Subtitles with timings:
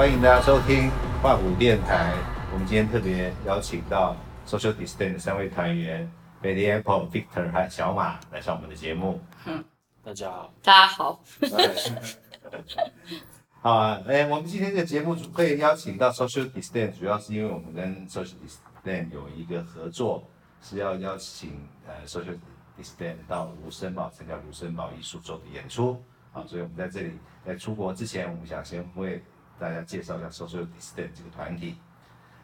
[0.00, 0.90] 欢迎大家收听
[1.20, 2.14] 画虎电台。
[2.54, 4.16] 我们今天特别邀请到
[4.46, 6.10] Social Distance 三位团员
[6.42, 9.20] Betty Apple、Victor 和小马来上我们的节目。
[9.44, 9.62] 嗯，
[10.02, 11.22] 大家好，大家好。
[13.60, 18.36] 好啊，哎，我们今天的节目会邀请到 Social Distance，主要是因为我们跟 Social
[18.82, 20.24] Distance 有一个合作，
[20.62, 22.38] 是要邀请呃 Social
[22.80, 26.02] Distance 到卢森堡参加卢森堡艺术周的演出。
[26.32, 29.22] 好，所以我们在这里在出国之前，我们想先为
[29.60, 31.76] 大家介绍一下 Social Distant 这个团体。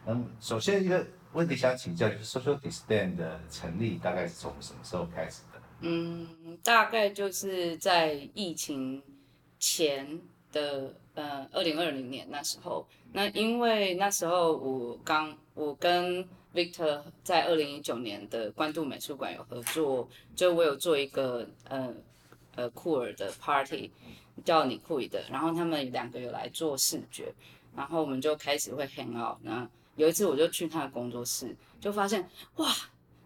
[0.05, 5.61] 嗯，首先一个问题想请教，就是 Social Distant 的成立大概是从什么时候开始的？
[5.81, 9.01] 嗯，大概就是在疫情
[9.59, 12.87] 前的呃二零二零年那时候。
[13.11, 21.93] 那因为那时候我刚我跟 Victor 在二零一九年的关渡美术馆有合作，就我有做一个呃。
[22.57, 23.91] 呃，酷儿的 party
[24.43, 27.33] 叫你酷的，然后他们两个有来做视觉，
[27.75, 29.37] 然后我们就开始会 hang out。
[29.95, 32.71] 有一次我就去他的工作室，就发现哇，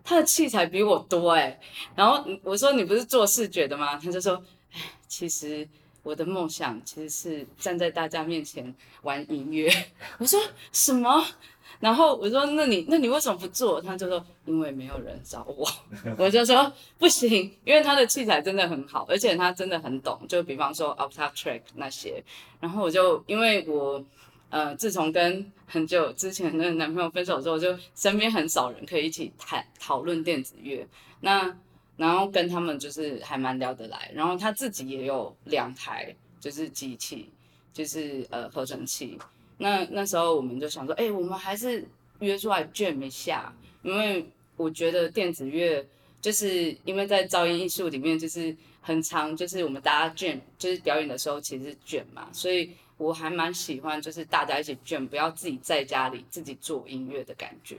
[0.04, 1.60] 他的器材比我多哎。
[1.96, 3.98] 然后我说你不是做视觉的吗？
[3.98, 4.42] 他就说，
[4.74, 5.68] 哎，其实
[6.02, 9.70] 我的梦想其实是站在大家面前玩音乐。
[10.18, 10.40] 我说
[10.72, 11.26] 什么？
[11.82, 15.68] 然后我说：“那你那你为什么不做？”他就说：“因为没有人找我。
[16.16, 20.22] ”我就说：“不行，因为他的器材真的很好，而且他真的很懂。
[20.30, 22.24] 就比方说 Octatrack 那些。
[22.60, 24.06] 然后我就因为我
[24.50, 30.88] 呃，自从跟很久之前的男朋友分手之后，就身边很少人可以一起谈讨论电子乐。
[31.22, 31.52] 那
[31.98, 34.12] 然后跟他们就是还蛮聊得来。
[34.14, 37.34] 然后他自己也有两台就是机器，
[37.74, 39.18] 就是呃合成器。”
[39.62, 41.86] 那那时候我们就想说，哎、我们还是
[42.20, 44.26] 约出来 jam 一下，因为
[44.58, 45.86] 我觉得电子乐
[46.20, 57.78] 就是因为在噪音艺术里面就是很常，就是我们大家 jam，就是表演的时候其实是 jam 嘛，所以我还蛮喜欢就是大家一起 jam，不要自己在家里自己做音乐的感觉。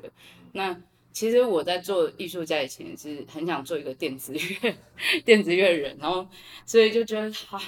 [0.52, 0.80] 那
[1.12, 4.74] 其实我在做艺术家以前是很想做一个电子乐
[5.26, 6.24] 电子乐人，然后
[6.64, 7.60] 所以就觉得哈。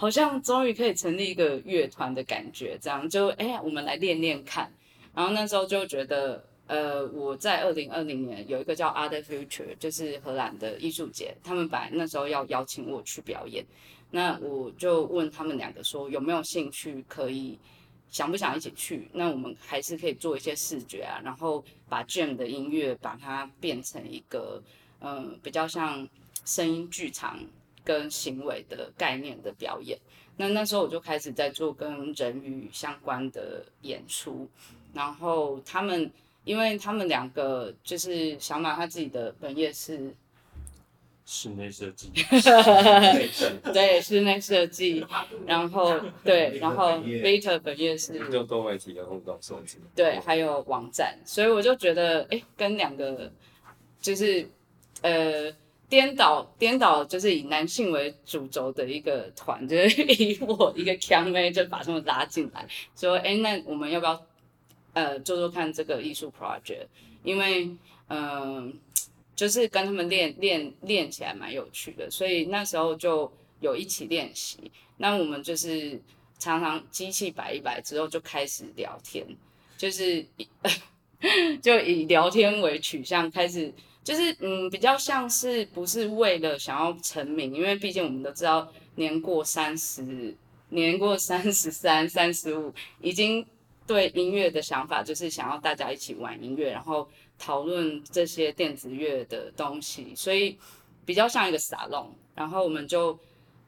[0.00, 4.72] 好像终于可以成立一个乐团的感觉，这样就哎，我们来练练看。
[5.14, 13.62] 然后那时候就觉得，呃，我在二零二零年有一个叫 Other Future，就是荷兰的艺术节，他们本来那时候要邀请我去表演，
[14.10, 17.58] 那我就问他们两个说有没有兴趣，可以
[18.08, 19.06] 想不想一起去？
[19.12, 24.62] 那我们还是可以做一些视觉啊，然后把 Jam 的音乐把它变成一个，
[25.02, 26.08] 嗯、比较像
[26.46, 27.38] 声音剧场。
[27.84, 29.98] 跟行为的概念的表演，
[30.36, 34.48] 那那时候我就开始在做跟人语相关的演出，
[34.92, 36.10] 然后他们，
[36.44, 40.14] 因为他们两个就是小马他自己的本业是
[41.24, 42.10] 室内设计，
[43.72, 45.06] 对，室内设计，
[45.46, 53.32] 然后 对，然后 Victor 本业是就多媒体的互动设计，对，还有网站，所以我就觉得，哎，跟两个
[54.00, 54.48] 就是
[55.02, 55.52] 呃。
[55.90, 62.64] 颠倒颠倒就是以男性为主轴的一个团， 就是以我一个强妹就把他们拉进来，
[62.96, 64.26] 说，哎，那我们要不要
[64.92, 66.86] 呃做做看这个艺术 project？
[67.24, 67.68] 因为
[68.08, 68.72] 嗯、
[69.34, 73.30] 就是跟他们练练练起来蛮有趣的，所以那时候就
[73.60, 74.70] 有一起练习。
[74.96, 76.00] 那我们就是
[76.38, 79.26] 常常机器摆一摆之后就开始聊天，
[79.76, 80.48] 就是以
[81.60, 83.72] 就以聊天为取向开始。
[84.02, 90.34] 就是嗯，比较像是不是为了想要成名，因为毕竟我们都知道，年过三十，
[90.70, 93.46] 年过三十三、三十五，已经
[93.86, 97.06] 对音乐的想法就是想要大家一起玩音乐，然后
[97.38, 100.58] 讨论这些电子乐的东西，所以
[101.04, 102.10] 比较像一个沙龙。
[102.34, 103.18] 然后我们就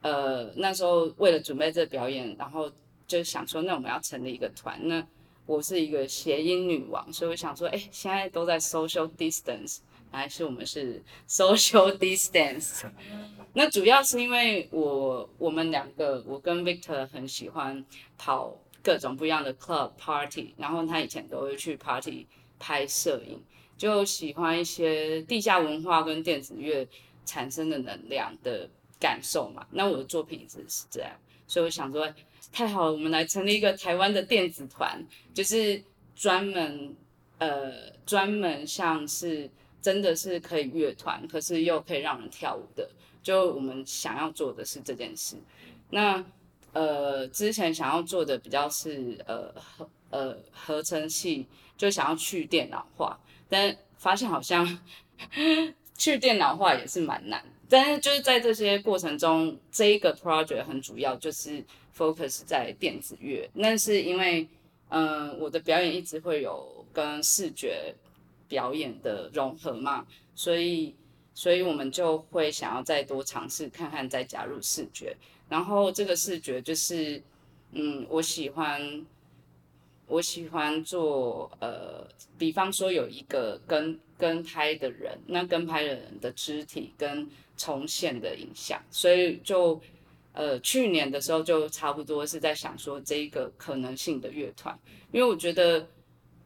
[0.01, 2.73] 呃那时候为了准备这表演，然后
[3.07, 4.81] 就想说，那我们要成立一个团。
[4.89, 5.07] 那
[5.45, 9.79] 我是一个谐音女王，所以我想说，哎，现在都在 social distance。
[10.13, 12.85] 还是我们是 social distance，
[13.55, 17.83] 那主要是因为我我们两个，我跟 Victor 很喜欢
[18.19, 22.27] 跑各种不一样的 club party，然后他以前都会去 party
[22.59, 23.43] 拍摄影，
[23.79, 26.87] 就喜欢一些地下文化跟电子乐
[27.25, 28.69] 产生的能量的
[29.01, 29.67] 感受嘛。
[29.71, 31.11] 那我的作品一直是这样，
[31.47, 32.07] 所以我想说，
[32.53, 35.83] 太好了，我们来成立一个台湾的电子团，就是
[36.15, 36.95] 专门
[37.39, 37.73] 呃
[38.05, 39.51] 专门像是。
[39.83, 42.89] 真的是可以乐团，可是又可以让人跳舞的，
[43.23, 45.37] 就我们想要做的是这件事。
[45.91, 46.25] 那
[46.73, 51.47] 呃，之前想要做的比较是呃合呃合成器，
[51.77, 53.19] 就想要去电脑化，
[53.49, 54.79] 但发现好像
[55.99, 61.63] 去电脑化也是蛮难，但是就是在这些过程中，这一个 project 很主要就是
[61.95, 64.49] focus 在电子乐，那是因为
[64.95, 67.95] 嗯、我的表演一直会有跟视觉
[68.53, 70.95] 表演的融合嘛，所以
[71.33, 75.17] 所以我们就会想要再多尝试看看，再加入视觉，
[75.49, 77.23] 然后这个视觉就是
[77.73, 79.07] 嗯，我喜欢。
[80.09, 82.07] 我喜欢做呃，
[82.37, 87.27] 比方说有一个跟跟拍的人，那跟拍的人的肢体跟
[87.57, 89.81] 重现的影像，所以就
[90.35, 94.79] 呃去年的时候就差不多是在想说这一个可能性的乐团，
[95.13, 95.87] 因为我觉得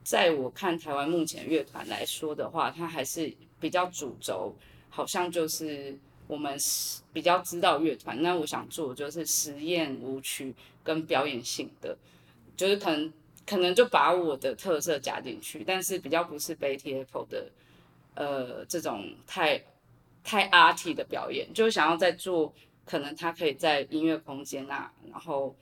[0.07, 4.55] 在我看台湾目前乐团来说的话，它还是比较主轴，
[4.89, 5.99] 好像就是
[6.29, 6.57] 我们
[7.13, 10.55] 比较知道乐团，那我想做就是实验舞曲
[10.85, 11.99] 跟表演性的，
[12.57, 13.13] 就是可能。
[13.49, 17.49] 可能就把我的特色加进去，但是比较不是 Betty Apple 的，
[18.17, 19.63] 呃，这种太
[20.25, 22.53] 太 arty 的表演，就想要在做，
[22.85, 25.55] 可能他可以在音乐空间啊，然后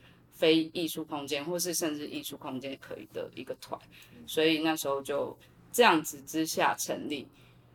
[0.44, 3.81] 非艺术空间，或是甚至艺术空间可以的一个团，
[4.26, 5.35] 所以那时候就
[5.73, 7.26] 这样子之下成立，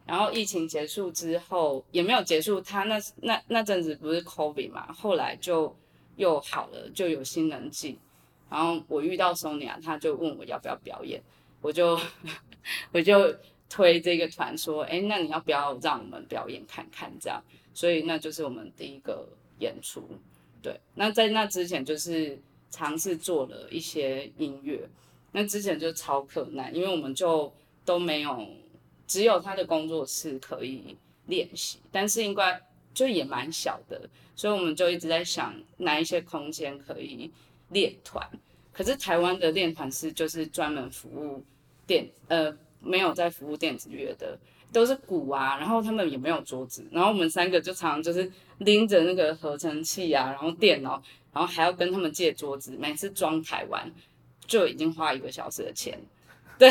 [0.05, 5.75] 然后疫情结束之后也没有结束，他那那那阵子不是 COVID 嘛，后来就
[6.15, 7.97] 又好了，就有新人进。
[8.51, 11.19] 然后我遇到 Sonia，他就问我要不要表演，
[11.61, 11.99] 我就
[12.93, 13.35] 我就
[13.67, 17.43] 推这个团说，哎，那你要不要让我们表演看看这样？
[17.73, 19.27] 所以那就是我们第一个
[19.57, 20.07] 演出。
[20.61, 22.37] 对，那在那之前就是
[22.69, 24.87] 尝试做了一些音乐，
[25.31, 27.51] 那之前就超困难，因为我们就
[27.85, 28.47] 都没有，
[29.07, 30.95] 只有他的工作室可以
[31.27, 32.61] 练习，但是应该
[32.93, 37.31] 就也蛮小的，所以我们就一直在想哪一些空间可以。
[37.71, 38.27] 练团，
[38.73, 41.43] 可是台湾的练团是就是专门服务
[41.85, 42.51] 电呃
[42.81, 44.35] 没有在服务电子乐的，
[44.73, 50.99] 都是鼓啊，然后他们也没有桌子，然后我们三个就常常就是拎着那个合成器啊，然后电脑，
[51.33, 53.91] 然后还要跟他们借桌子，每次装台湾
[54.45, 55.99] 就已经花一个小时的钱，
[56.57, 56.69] 对，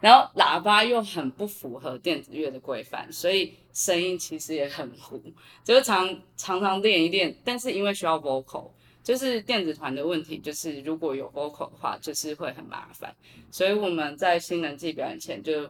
[0.00, 5.22] 然后喇叭又很不符合电子乐的规范，所以声音其实也很糊，
[5.64, 6.06] 就是常
[6.36, 8.70] 常常练一练，但是因为需要 vocal。
[9.00, 13.14] 就是电子团的问题，就是如果有 vocal 的话，就是会很麻烦。
[13.50, 15.66] 所以我们在新人季表演前就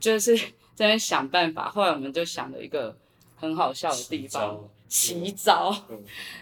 [0.00, 0.36] 就是
[0.74, 1.70] 在那想办法。
[1.70, 2.98] 后来我们就想了一个
[3.36, 5.72] 很好笑的地方，奇招，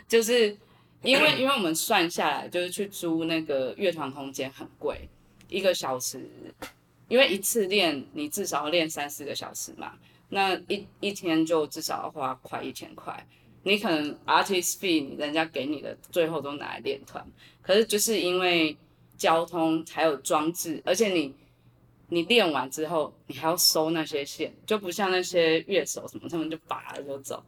[0.09, 0.57] 就是
[1.03, 5.09] 因为因为我们算下来，就是去租那个乐团空间很贵，
[5.49, 6.31] 一个小时，
[7.09, 9.95] 因为一次练你至少要练三四个小时嘛，
[10.29, 13.27] 那一一天就至少要花快一千块。
[13.63, 17.27] 你可能 artist fee 人家给你的最后都拿来练团，
[17.61, 18.77] 可是就是因为
[19.17, 21.35] 交通还有装置，而且你
[22.09, 27.45] 你练完之后你还要收那些线，就不像那些乐手什么，他们就拔了就走。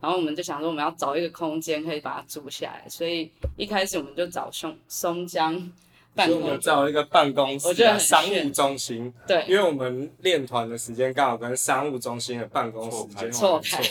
[0.00, 5.72] 然后我们就想说我们要找一个空间可以把它租下来，所以一开始我们就找松松江。
[6.16, 9.12] 所以我们找一个办公室，商务中心。
[9.26, 13.82] 对，因为我们练团的时间刚好跟商务中心的办公时间错开，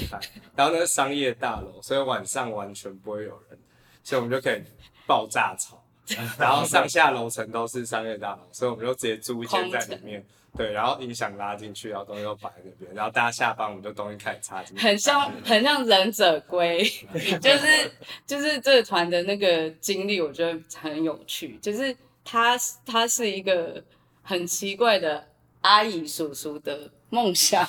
[0.55, 3.59] 然后那个商业大楼，所以晚上完全不会有人，
[4.01, 4.59] 所以我们就可以
[5.05, 5.79] 爆炸吵。
[6.39, 10.25] 然后上下楼层都是商业大楼，所以我们就直接租一间在里面。
[10.57, 14.81] 对，然后音响拉进去，然后东西都摆在那边，然后大家下班我们就东西开始插进去。
[14.81, 16.83] 很像很像忍者龟，
[17.41, 17.91] 就是
[18.25, 21.95] 就是这个团的那个经历，我觉得很有趣，就是。
[22.27, 22.57] 他
[22.88, 23.83] 他是一个
[24.24, 25.27] 很奇怪的
[25.62, 27.63] 阿姨叔叔的梦想，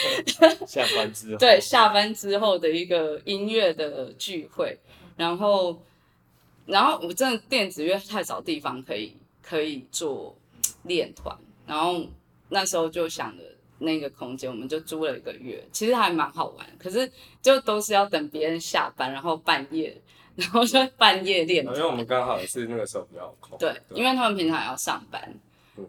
[0.68, 4.78] 下班之 后对下班之后的一个音乐的聚会，
[5.16, 5.82] 然后
[6.66, 10.36] 然后我真的电子乐太少地方可以可以做
[10.82, 11.34] 练团，
[11.66, 12.06] 然后
[12.48, 13.44] 那时候就想着
[13.78, 17.10] 那个空间，我们就租了一个月，其实还蛮好玩，可是
[17.40, 20.00] 就都是要等别人下班，然后半夜。
[20.36, 23.56] 然后就半夜练，因为我们刚好也是那个时候比较空。
[23.58, 25.34] 对，对因为他们平常也要上班，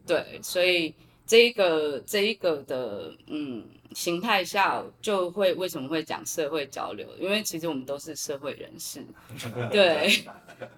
[0.06, 0.96] 对，所以
[1.26, 7.06] 这一个这一个的嗯形态下，就会为什么会讲社会交流？
[7.20, 9.04] 因为其实我们都是社会人士，
[9.70, 10.10] 对，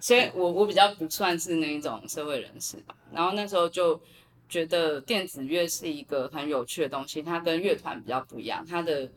[0.00, 2.96] 所以我我比较不算是那一种社会人士吧。
[3.12, 4.00] 然后那时候就
[4.50, 9.08] 觉得电子乐是一个很有趣的东西，它跟乐团比较不一样，它的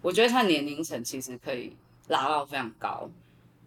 [0.00, 1.76] 我觉得它年龄层其实可以
[2.08, 3.08] 拉到非常高。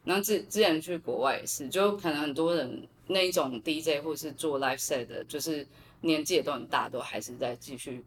[0.04, 5.66] 然后之之前去国外也是，就可能很多人那一种 DJ 或是做 live set 的，就是
[6.02, 8.04] 年纪也都很大，都还是在继续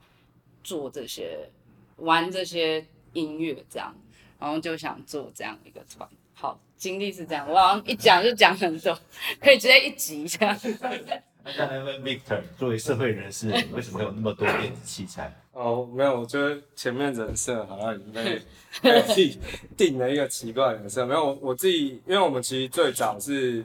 [0.63, 1.49] 做这些
[1.97, 2.85] 玩这些
[3.15, 3.95] 音乐这样，
[4.39, 6.07] 然后就想做这样一个团。
[6.35, 8.99] 好，经历是这样，我好像一讲就讲很多，
[9.41, 10.59] 可以直接一集这样。
[11.47, 15.33] 那再来问 Victor，作为社会人士， 为什么有那么多电子器材？
[15.53, 18.43] 哦，没有，我觉得前面人设好像已经被
[19.07, 19.39] 自己
[19.77, 21.07] 定了一个奇怪的人设。
[21.07, 23.65] 没有，我自己，因为我们其实最早是，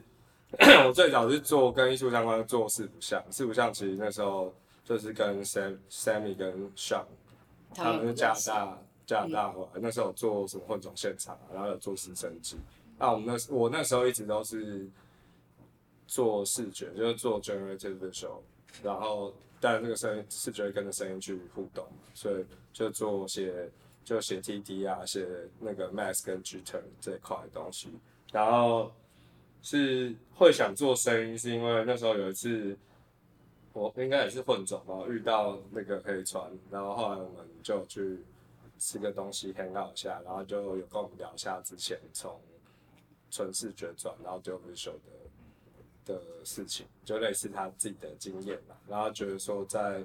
[0.86, 4.54] 我最早是做跟艺术相关的做四不像，四不像其实那时候
[4.86, 7.02] 就是跟 Sam、Sammy 跟 Sean，
[7.74, 12.56] 他们是加拿大加拿大回来，那时候做什么混种现场，然后有做私生子。
[13.00, 14.88] 那我们那我那时候一直都是。
[16.12, 18.42] 做视觉就是做 generative visual，
[18.84, 23.70] 然后但那个声音视觉会跟着声音去互动，所以就做写
[24.04, 25.26] 就写 TD 啊，写
[25.58, 27.88] 那个 mask 跟 jitter 这一块的东西。
[28.30, 28.92] 然后
[29.62, 32.78] 是会想做声音，是因为那时候有一次
[33.72, 38.20] 我应该也是混种吧，遇到那个黑川，然后后来我们就去
[38.78, 42.38] 吃个东西 hang out 一下，然后就有跟我们聊一下之前从
[43.30, 45.22] 纯视觉转然后就 visual 的。
[46.06, 50.04] 的事情，就类似他自己的经验嘛，然后觉得说在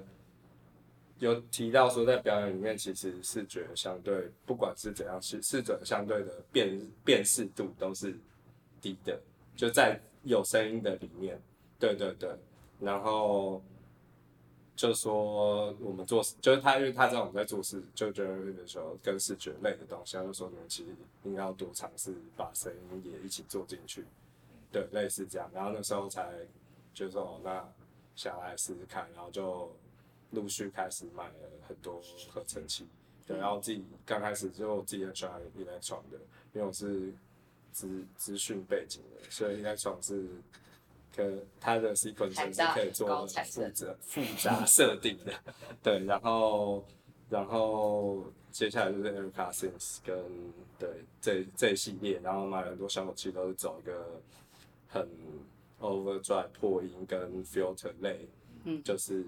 [1.19, 8.15] 有提到说在表演里面，其实视觉相对不管是怎样，视视觉相对的辨辨识度都是
[8.79, 9.19] 低的，
[9.55, 11.41] 就在有声音的里面，
[11.79, 12.29] 对对对，
[12.79, 13.61] 然后
[14.75, 20.91] 就说我们做就是他，因为他知道我们在做事，就觉得有时候跟视觉类的东西，他就说你们其实
[21.23, 24.05] 应该要多尝试把声音也一起做进去。
[24.71, 26.29] 对，类似这样，然后那时候才
[26.93, 27.65] 就说，哦，那
[28.15, 29.71] 想来试试看，然后就
[30.31, 31.33] 陆续开始买了
[31.67, 32.85] 很多合成器，
[33.25, 36.17] 对，然后自己刚开始就自己很喜欢 electron 的，
[36.53, 37.13] 因为我是
[37.71, 40.27] 资资讯背景的，所以 electron 是
[41.15, 41.23] 可
[41.61, 43.43] 它的 sequence 是可以做复杂
[44.01, 45.33] 复杂设定的，
[45.81, 46.83] 对，然后
[47.29, 50.17] 然后接下来就是 Erica Sims 跟
[50.77, 54.19] 对这这一系列，然后买了很多效果器，都是走一个。
[54.87, 55.07] 很
[55.79, 58.27] overdrive 破音跟 filter 类，
[58.63, 59.23] 嗯，就是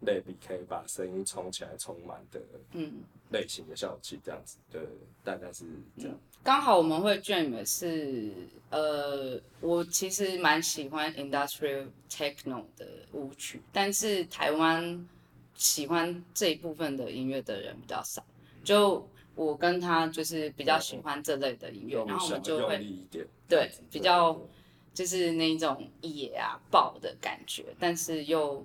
[0.00, 2.40] 类比可以把声音充起来充满的，
[2.72, 4.82] 嗯，类型的效果器这样子，对，
[5.22, 5.64] 大概是
[5.96, 6.18] 这样。
[6.42, 8.32] 刚、嗯、好我们会 jam 的是，
[8.70, 15.08] 呃，我其实蛮喜欢 industrial techno 的舞曲，但是台湾
[15.54, 18.24] 喜欢这一部分的音乐的人比较少。
[18.64, 22.84] 就我跟他就是比较喜欢这类的音乐，然后我们就会
[23.48, 24.38] 对比较。
[24.94, 28.64] 就是那种野啊爆的感觉，但是又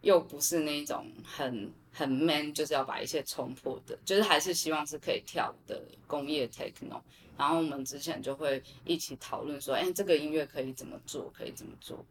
[0.00, 7.00] 又不是那种很很 man，就是要把一切冲破的，就是还是希望是可以跳的工业 techno。
[7.36, 12.02] 然后我们之前就会一起讨论说，哎、欸，这个音乐可以怎么做，可以怎么做，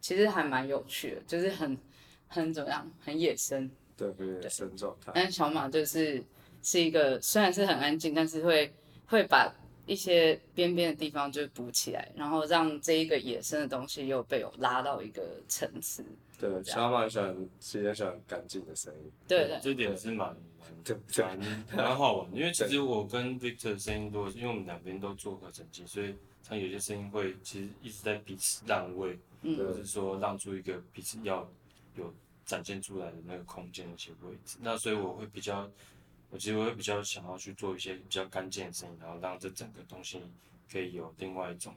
[0.00, 1.78] 其实还蛮有趣的，就是很
[2.26, 4.12] 很怎么样，很野生，对，
[4.42, 5.12] 野生状态。
[5.14, 6.22] 但小马就是
[6.62, 8.74] 是一个虽然是很安静，但是会
[9.06, 9.54] 会把。
[9.88, 16.04] 一些边边的地方就补起来，然后让这一个野生的东西又被我拉到一个层次。
[16.38, 19.10] 对，小马喜欢，其实喜欢干净的声音。
[19.26, 20.36] 对对，这点是蛮
[21.16, 22.30] 蛮蛮蛮好玩。
[22.34, 26.14] 因为其实我跟 Victor 的声音都，因为我们两边都做合成器，所以
[26.44, 31.50] 他有些声音会其实一直在彼此让位，嗯、或者是说让出一个彼此要
[31.96, 32.12] 有
[32.44, 34.58] 展现出来的那个空间的一些位置。
[34.60, 35.68] 那所以我会比较。
[36.30, 40.20] 我其实我会比较想要去做一些比较干净的声音，然后让这整个东西
[40.70, 41.74] 可以有另外一种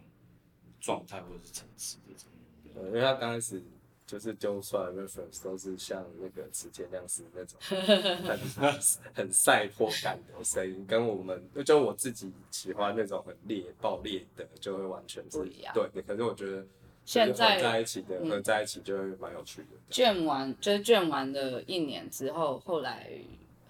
[0.79, 2.27] 状态或者是层次这种。
[2.73, 3.63] 对，因为他刚开始
[4.05, 7.57] 就是丢出来的 reference 都是像那个时间亮司那种
[8.59, 8.73] 很
[9.13, 15.73] 很赛博感的声音，跟我们就我自己喜欢那种很烈爆裂的，就会完全是不一样。
[15.73, 16.65] 对，可是我觉得
[17.05, 19.67] 现在合在一起的合、嗯、在一起就会蛮有趣的。
[19.89, 23.09] 卷完就是卷完了一年之后，后来。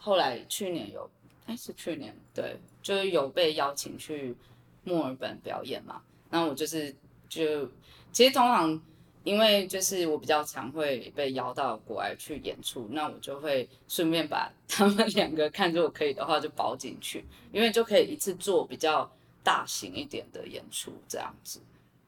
[0.03, 1.07] 后来去年有，
[1.45, 4.35] 哎，是去年，对，就是有被邀请去
[4.83, 6.01] 墨尔本表演嘛。
[6.31, 6.91] 那我就是
[7.29, 7.69] 就
[8.11, 8.81] 其实通常
[9.23, 19.07] 因为就是我比较常会被邀到国外去演出，那我就会顺便把 他们两个看如果可以的话就包进去，因为就可以一次做比较
[19.43, 21.61] 大型一点的演出这样子。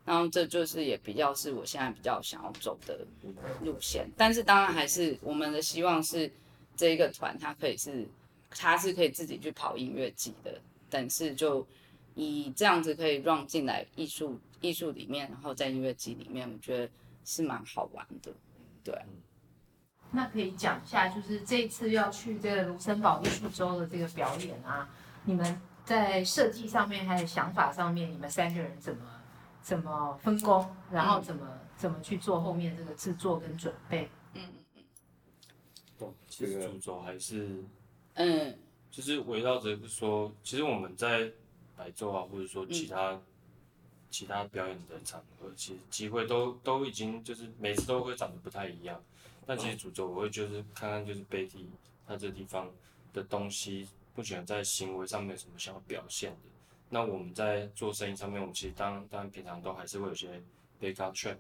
[0.04, 3.06] 然后这就是也比较是我现在比较想要走的
[3.62, 6.32] 路线，但是当然还是我们的希望是。
[6.76, 8.08] 这一个团，它可以是，
[8.50, 11.66] 它是可以自己去跑音乐季的，但是就
[12.16, 16.92] 以这样子可以 run 进来艺术艺术里面，然后在音乐季里面，我觉得
[17.26, 18.32] 是蛮好玩的，
[18.84, 18.96] 对。
[20.12, 24.88] 那可以讲一下，就是这一次要去这个卢森堡艺术周的这个表演啊，
[25.26, 29.02] 你们在设计上面还有想法上面，你们三个人怎么
[29.62, 34.08] 怎么分工，然后怎么、嗯、怎么去做后面这个制作跟准备？
[36.28, 37.64] 其实主轴还是，
[38.16, 38.58] 嗯，
[38.92, 41.32] 就是围绕着说，其实我们在
[41.76, 43.20] 白昼啊，或者说其他
[44.10, 49.02] 其他表演的场合，其实机会都都已经就是每次都会长得不太一样。
[49.46, 51.66] 但其实主轴我会就是看看就是 Betty
[52.08, 52.72] 他这地方
[53.12, 56.38] 的东西，不喜欢在行为上面有什么想要表现的。
[56.90, 60.42] 那我们在做生意上面，我们其实当当然平常都还是会有些
[60.80, 61.38] backup track，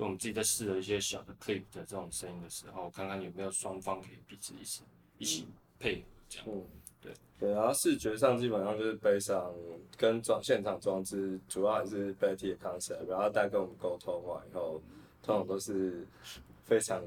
[0.00, 4.82] 就我们自己在试了一些小的 clip 的这种声音的时候，看看有没有双方可以彼此一起
[5.18, 5.46] 一起
[5.78, 6.46] 配合这样。
[6.48, 6.64] 嗯，
[7.02, 9.52] 对对，然后视觉上基本上就是背上
[9.98, 14.80] 跟装现场装置，主要还是 Betty 的 concept，然后大家跟我们沟通完以后，
[15.22, 16.06] 通常都是。
[16.62, 17.02] 非常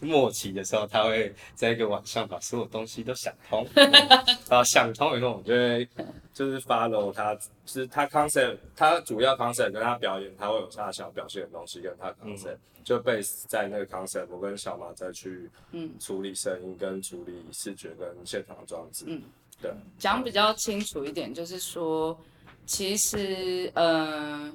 [0.00, 5.88] 默契的时候，他会在一个晚上把所有东西都想通， 然后想通以后，我就会
[6.32, 15.50] 就是 follow 他，就是他 concept，他主要 concept 跟他表演，他会有他想表现的东西跟他 concept，、嗯、就 base 在那个 concept，我跟小马再去
[15.98, 19.04] 处理声音跟处理视觉跟现场的装置。
[19.08, 19.22] 嗯，
[19.60, 22.18] 对，讲比较清楚一点，就是说，
[22.66, 24.52] 其实，嗯、呃，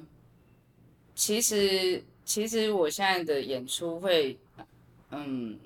[1.14, 2.02] 其实。
[2.26, 4.34] 其实我现在的演出会，
[5.10, 5.58] 嗯，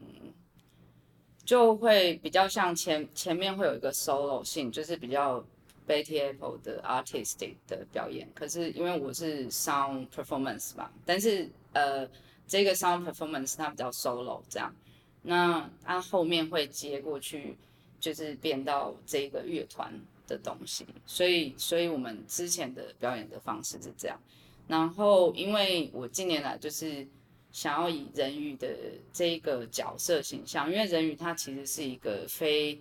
[1.45, 5.43] 就会比较像前前面会有一个 solo 性，就是比较
[5.87, 8.29] Betty Apple 的 artistic 的表演。
[8.35, 12.09] 可是因为我是 sound performance 嘛，但是呃，
[12.47, 14.75] 这个 sound performance 它比较 solo 这样，
[15.23, 17.57] 那它后面会接过去，
[17.99, 19.93] 就是变到这个乐团
[20.27, 20.87] 的东西。
[21.07, 24.21] 所以，所以我们之前的表演的方式是这样。
[24.67, 27.07] 然后，因为我近年来就是
[27.51, 28.69] 想要以人鱼的
[29.13, 32.81] 这个角色形象，因为人鱼它其实是一个非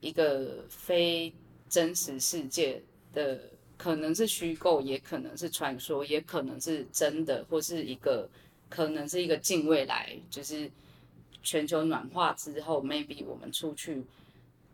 [0.00, 1.32] 一个非
[1.68, 3.40] 真实世界的，
[3.76, 8.28] 可能是虚构，也可能是传说，也可能是真的，或是一个
[8.68, 10.70] 可能是一个近未来，就是
[11.42, 14.02] 全球暖化之后，maybe 我们出去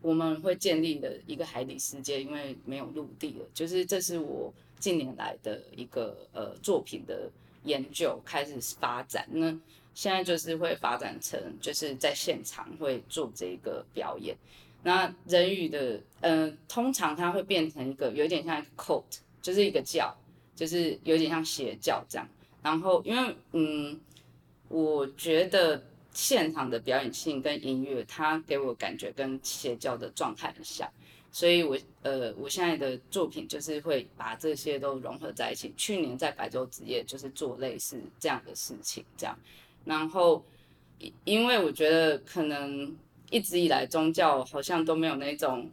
[0.00, 4.52] 我们会建立的一个海底世界，因为没有陆地了，就是这是我。
[4.82, 7.30] 近年来的一个呃作品的
[7.64, 9.50] 研究开始发展，那
[9.94, 14.36] 现在就是会发展成就是在现场会做这个表演。
[14.82, 19.04] 那人鱼的呃，通常它会变成一个有点像一个 cult，
[19.40, 20.12] 就是一个教，
[20.56, 22.28] 就是有点像邪教这样。
[22.62, 24.00] 然后因为嗯，
[24.68, 30.90] 我觉得现场的表演性跟音乐，它给我感觉跟邪教的状态很像。
[31.34, 35.72] 所以我，呃，我现在的作品就是会把这些都融合在一起。
[35.78, 39.34] 去年在白昼之夜就是做类似这样的事情，这样。
[39.86, 40.44] 然后，
[41.24, 42.94] 因为我觉得可能
[43.30, 45.70] 一直以来宗教好像都没有那种，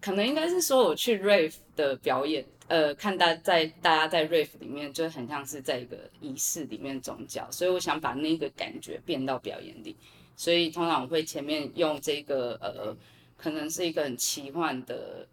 [0.00, 9.94] 可能应该是说我去 rave 的表演，呃，看大在大家在 rave 里面就很像是在一个仪式里面宗教，所以我想把那个感觉变到表演里。
[10.34, 12.96] 所以通常我会前面用这个呃。
[13.36, 15.26] 可能是一个很奇幻的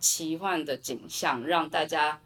[0.00, 2.20] 奇幻的景象，让大家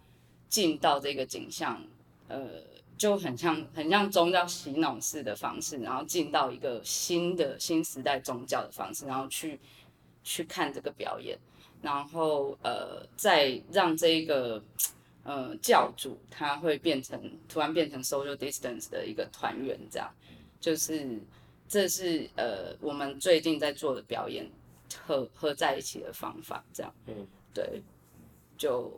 [0.49, 1.83] 进到这个景象，
[2.29, 2.63] 呃，
[2.97, 9.61] 就很像很像宗教洗脑式的方式，然后进到一个新的新时代宗教的方式，然后去
[10.25, 11.39] 去看这个表演，
[11.83, 14.63] 然后呃，再让这个
[15.23, 20.11] 呃教主他会变成突然变成 social distance 的一个团员，这样，
[20.61, 21.21] 就是
[21.69, 24.51] 这是呃我们最近在做的表演。
[25.07, 27.83] 合合在一起的方法，这样，嗯，对，
[28.57, 28.93] 就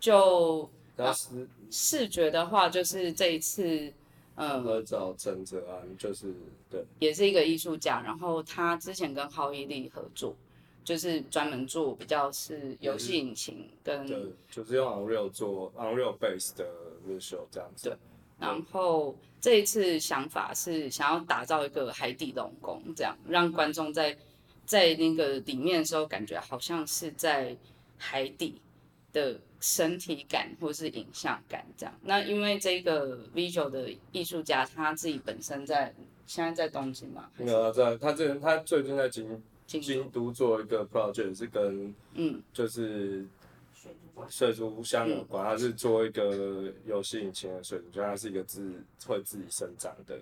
[0.00, 3.92] 就当时、啊、视觉的话，就是这一次，
[4.36, 6.34] 嗯，合找陈泽安，就是
[6.70, 10.34] 对，也是一个艺术家，然后他之前跟浩伊利合作，
[10.84, 16.66] 就是专门做比较是游戏引擎跟，对，就是用 Unreal 做 Unreal Base 的
[17.06, 17.96] visual 这样子，对，
[18.38, 24.16] 然后这一次想法是想要打造一个海底龙宫，这样让观众在。
[24.68, 27.56] 在那个里面的时候，感觉好像是在
[27.96, 28.60] 海底
[29.14, 31.98] 的身体感或是影像感这样。
[32.02, 35.94] 那因为这个 visual 的艺术家他自己本身在
[36.26, 37.30] 现在在东京嘛？
[37.38, 43.26] 没有啊，在他这他最近在京京都做一个 project 是跟嗯就是
[44.28, 50.20] 水族箱有关，他是做一个游戏引擎的水族箱，它是一个自会自己生长的。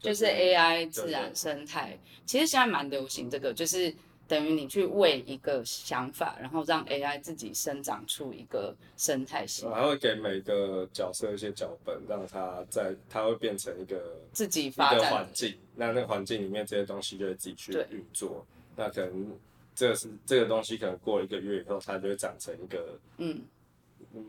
[0.00, 3.94] 就是 AI 自然生态，其实现在蛮流行这个，就是
[4.26, 9.74] 等于你去喂一个想法，然后让 AI 自己生长出一个生态系统。
[9.74, 15.56] 还会给每个角色一些脚本，让它在它会变成一个自己发展环境。
[15.74, 18.46] 那那个环境里面这些东西就会自己去运作。
[18.76, 19.36] 那可能
[19.74, 23.42] 这个是这个东西，可能过一个月以后，它就会长成一个嗯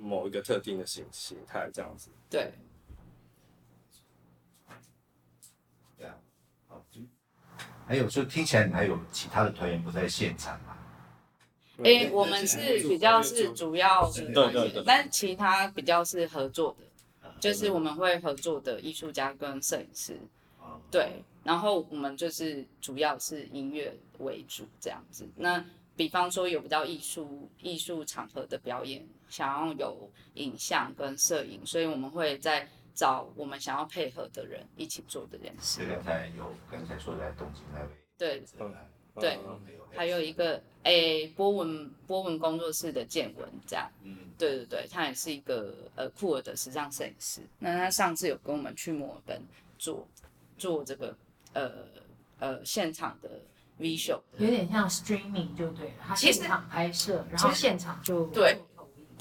[0.02, 2.10] 某一个特定的形形态这样子。
[2.30, 2.52] 对。
[7.92, 10.78] 还有，就听起来你还有其他的团员不在现场吗？
[11.84, 16.74] 哎，我们是比较是主要是对对对，但其他比较是合作
[17.22, 20.18] 的，就是我们会合作的艺术家跟摄影师，
[20.90, 25.28] 对，然后我们就是主要是音乐为主这样子。
[25.36, 25.62] 那
[25.98, 35.82] 比方说有比较艺术艺术场合的表演，想要有影像跟摄影，所以我们会在找我们想要配合的人一起做这件事。
[35.88, 38.44] 刚才有刚才说在东京那位，对，
[39.16, 39.40] 对，
[39.96, 47.42] 还有一个诶波纹波纹工作室的建文这样，嗯，对对对，他也是一个呃酷儿的时尚摄影师。
[47.60, 49.42] 那他上次有跟我们去墨尔本
[49.78, 50.08] 做
[50.58, 51.18] 做这个
[51.54, 51.72] 呃
[52.40, 53.30] 呃现场的
[53.80, 58.58] visual，有点像 streaming 就对了，他现场拍摄，然后现场就对。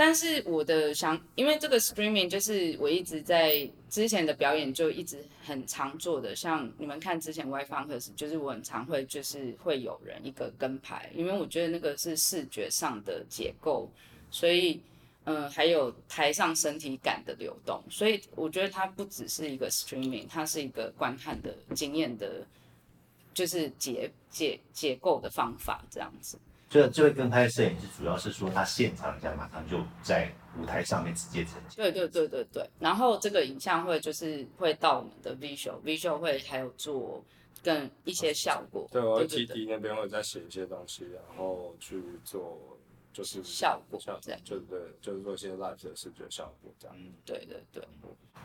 [0.02, 13.90] 但是我的想，因为这个 streaming 就是我一直在之前的表演就一直很常做的，像你们看之前 White Funkers，就是我很常会就是会有人一个跟拍，因为我觉得那个是视觉上的结构，
[14.30, 14.80] 所以
[15.24, 22.42] 嗯、还有台上身体感的流动，所以我觉得它不只是一个 streaming，它是一个观看的经验的，
[23.34, 26.38] 就是结结结构的方法这样子。
[26.70, 31.76] 这这位跟拍摄影师主要是说他现场一下马上就在舞台上面直接呈现。
[31.76, 37.24] 对对对对对，然后这个影像会就是会到我们的 visual，visual 会还有做
[37.60, 38.88] 更一些效果。
[38.92, 42.56] 对，我 TD 那边会再写一些东西，然后去做
[43.12, 46.96] 就是效果这样，就对，就是做一些 live 的视觉效果这样。
[46.96, 47.82] 嗯，对对对。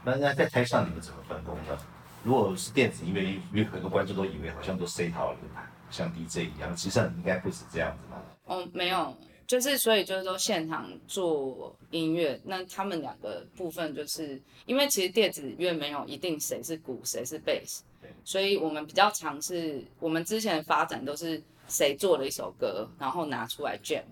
[0.03, 1.77] 那那在台上你们怎么分工呢？
[2.23, 5.69] 如果是电子音乐，因为很多观众都以为好像都 set 好了台。
[5.91, 8.21] 像 DJ 一样，其实应该不是这样子嘛。
[8.45, 9.15] 哦，没有，
[9.47, 17.83] 就是所以就是说现场做音乐，那他们两个部分就是因为其实电子乐没有一定谁是鼓谁是贝斯，
[18.23, 24.03] 所以我们比较尝试，我们之前的发展都是谁做了一首歌，然后拿出来 jam，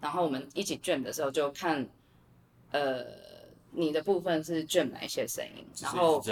[0.00, 1.86] 然后我们一起 jam 的时候就看，
[2.72, 3.06] 呃，
[3.70, 6.22] 你的部分是 jam 哪一些声音，然后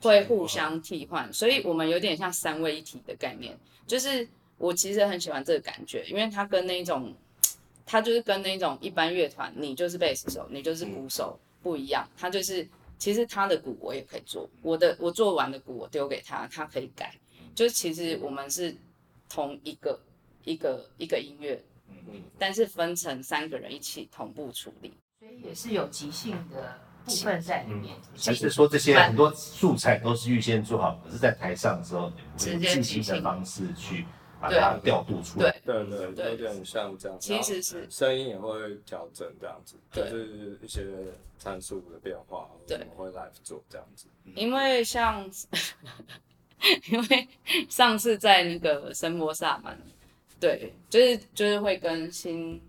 [0.00, 3.58] 会互相替换，所以我们有点像三位一体的概念。
[3.86, 7.14] 就是我其实很喜欢这个感觉，因为它跟那种，
[7.86, 12.08] 它就是跟那种一般乐团，你就是贝斯手，你就是鼓手不一样。
[12.16, 17.14] 它就是其实他的鼓我也可以做，我的我做完的鼓我丢给他，他可以改。
[17.54, 18.76] 就是其实我们是
[19.28, 20.00] 同一个
[20.44, 21.60] 一个一个音乐，
[22.38, 26.78] 但是分成三个人一起同步处理，所以也是有即兴的
[27.08, 27.96] 部分在里面。
[28.16, 34.04] 还是说这些很多素材都是预先做好，可是在台上的时候，你们用即兴的方式去
[34.40, 35.50] 把它调度出来。
[35.64, 37.18] 对对对，有点像这样。
[37.18, 40.84] 其实是声音也会调整这样子，就是一些
[41.38, 44.06] 参数的变化，我们会 live 做这样子。
[44.34, 45.28] 因为像，
[46.90, 47.28] 因为
[47.68, 49.78] 上次在那个声波萨满，
[50.38, 52.60] 对，就是就是会跟新。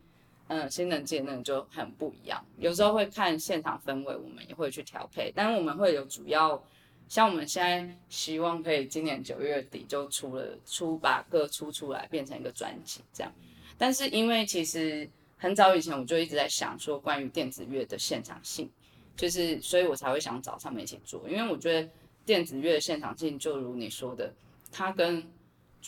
[0.49, 2.43] 嗯，新人界那个就很不一样。
[2.57, 5.31] 有时候会看现场氛围，我们也会去调配。
[5.35, 6.59] 但是我们会有主要，
[7.07, 13.31] 像我们现在希望可以今年九月底就出了出把歌出出来，变成一个专辑这样。
[13.77, 15.07] 但是因为其实
[15.37, 18.67] 很早以前我就一直在想说，关于电子乐的现场性，
[19.15, 21.29] 就是所以我才会想找他们一起做。
[21.29, 21.87] 因为我觉得
[22.25, 24.33] 电子乐的现场性，就如你说的，
[24.71, 25.23] 它跟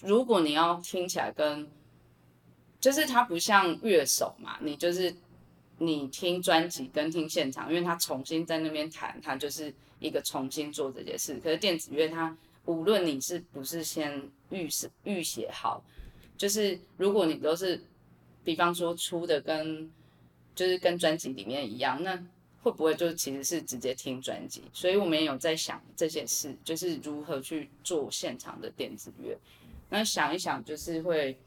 [0.03, 1.67] 如果你要听起来跟
[2.81, 5.15] 就是它不像乐手嘛，你就是
[5.77, 11.39] 你听专辑跟听现场，因为他重新在那边弹，他就是一个重新做这件事。
[11.43, 15.83] 可是电子乐它无论你是不是先预是预写好，
[16.35, 17.79] 就是如果你都是，
[18.43, 19.89] 比方说出的跟
[20.55, 22.15] 就是跟专辑里面一样，那
[22.63, 24.63] 会不会就其实是直接听专辑？
[24.73, 29.37] 所以我们也有在想这些事，就是如何去做现场的电子乐。
[29.89, 31.37] 那想一想，就是会。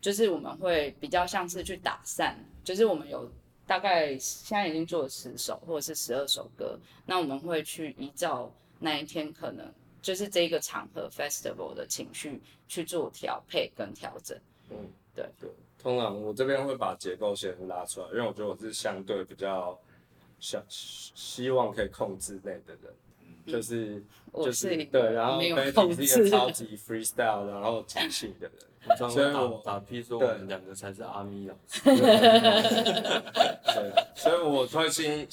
[0.00, 3.30] 就是我们会比较像是去打散，就是我们有
[3.66, 9.66] 大概现在已经做了十首或者是十二首歌，那我们会去依照那一天可能
[10.00, 14.38] 就是这一个场合 festival 的情绪去做调配跟调整。
[14.70, 14.76] 嗯，
[15.14, 15.50] 对对。
[15.80, 19.78] 通常我这边会把结构先拉出来，因为我觉得我是相对比较
[20.40, 24.02] 想希望可以控制内的人，嗯、就是
[24.34, 28.58] 就是对，然后 Betty 是一个超级 freestyle，然后即兴的人。
[28.96, 31.80] 所以我打屁说我们两个才是阿咪老师。
[33.74, 35.26] 对，所以我会先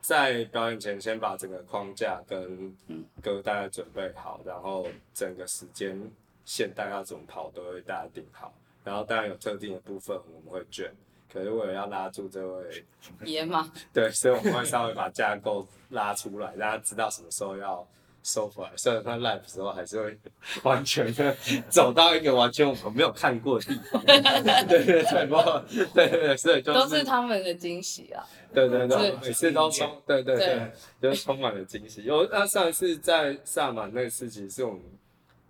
[0.00, 2.74] 在表演前先把整个框架跟
[3.22, 6.00] 歌大概准备好，然后整个时间
[6.44, 8.54] 线大概要怎么跑都会大家定好，
[8.84, 10.90] 然后当然有特定的部分我们会卷，
[11.32, 12.84] 可是为了要拉住这位
[13.24, 17.86] 爷嘛， 对，所以我们会稍微把架构拉出来，让他知道什么时候要
[18.26, 20.18] 收回来，虽然他 live 时候还是会
[20.64, 21.32] 完全的
[21.70, 32.02] 走到一个完全我们没有看过的地方，对对对，对对对，所以就是、都是他们的惊喜啊，对对对，每次都充，对对对，就是充满了惊喜。
[32.02, 34.80] 有那上一次在萨满那次，其实是我们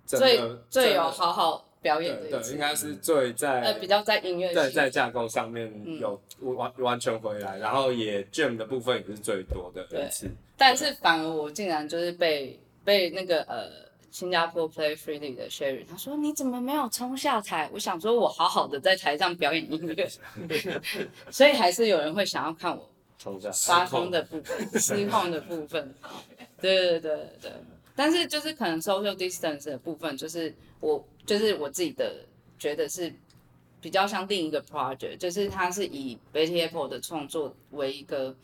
[0.04, 12.60] 最最有好好表演的，对，应该是最在呃比较在音乐在在架构上面有完完全回来，然后也 jam 的部分也是最多的一次，但是反而我竟然就是被。
[12.86, 13.68] 被那个呃
[14.12, 17.68] 新加坡 Play Freely 的 Sherry，他说你怎么没有冲下台？
[17.72, 20.08] 我想说我好好的在台上表演音乐，
[21.28, 25.92] 所以还是有人会想要看我冲下发疯的部分、失控的部分。
[26.60, 27.52] 对对对对，
[27.96, 32.24] 但是就是可能 social distance 的部分，就是我就是我自己的
[32.56, 33.12] 觉得是
[33.80, 38.34] 比较像另一个 project，就是它是以 Betty Apple 的创作为一个。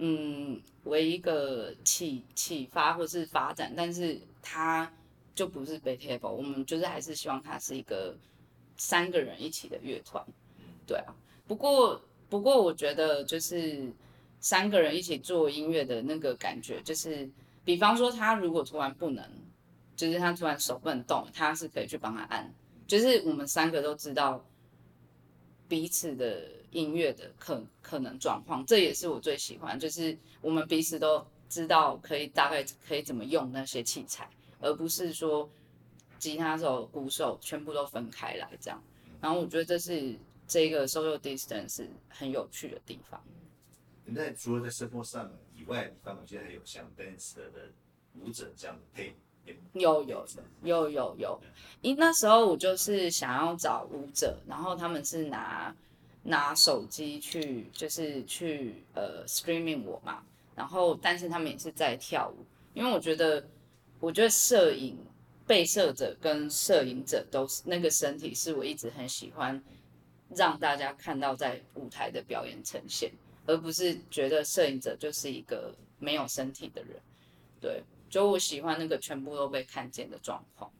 [0.00, 4.88] 嗯，为一个启启发或是发展，但是它
[5.34, 8.16] 就不是 Be Table，我们就是还是希望它是一个
[8.76, 10.24] 三个人一起的乐团，
[10.86, 11.12] 对啊。
[11.48, 13.92] 不过不过我觉得就是
[14.38, 17.28] 三个人一起做音乐的那个感觉，就是
[17.64, 19.28] 比方说他如果突然不能，
[19.96, 22.54] 就是他突然手不能动，他是可以去帮他按，
[22.86, 24.44] 就是我们三个都知道
[25.66, 26.56] 彼此的。
[26.72, 34.28] 音乐的可可能状况，这也是我最喜欢，就是我们彼此都知道可以大概可以怎么用那些器材，
[34.60, 35.48] 而不是说
[36.18, 38.82] 吉他手、鼓手全部都分开来这样。
[39.20, 40.14] 然后我觉得这是
[40.46, 43.18] 这个 social distance 很有趣的地方。
[44.04, 47.70] 那除了在生活上以外的地方，我觉得还有像 dancer 的
[48.20, 49.14] 舞者这样的配
[49.72, 50.26] 有有
[50.62, 51.40] 有有有，
[51.80, 55.74] 因那时候我就是想要找舞者，然后他们是拿。
[56.22, 60.22] 拿手机去就是去呃 streaming 我嘛，
[60.54, 63.46] 然后但是他们也是在跳舞，因为我觉得
[64.00, 64.98] 我觉得摄影
[65.46, 69.62] 被摄者跟摄影者都是那个身体是我一直很喜欢
[70.34, 73.10] 让大家看到在舞台的表演呈现，
[73.46, 77.00] 而不是觉得摄影者就是一个没有身体的人，
[77.60, 80.70] 对，就我喜欢那个全部都被看见的状况，